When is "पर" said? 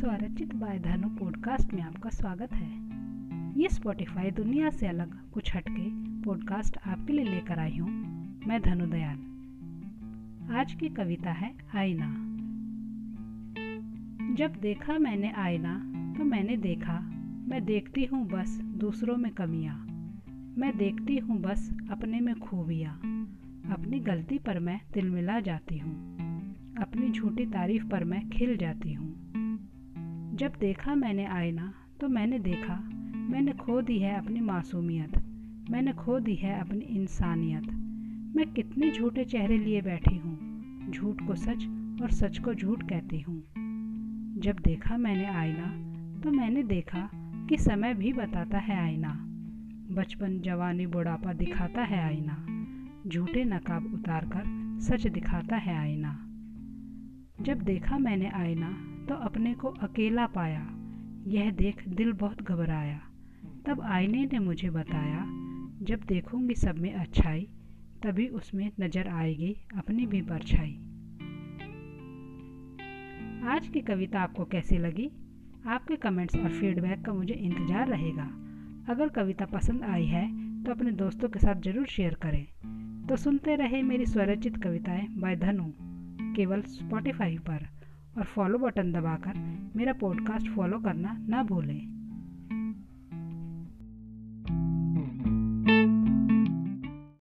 24.38-24.58, 27.86-28.04, 87.38-87.79